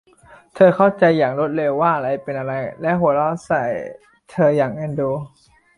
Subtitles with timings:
[0.55, 3.63] เธอเข้าใจอย่างรวดเร็วว่าอะไรเป็นอะไร และหัวเราะใส่
[4.31, 5.11] เธออย่างเอ็นดู